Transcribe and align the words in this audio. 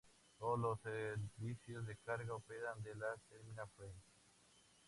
Todos 0.39 0.59
los 0.59 0.79
servicios 0.81 1.85
de 1.85 1.95
carga 1.97 2.33
operan 2.33 2.81
de 2.81 2.95
la 2.95 3.15
Terminal 3.29 3.69
Freight. 3.77 3.93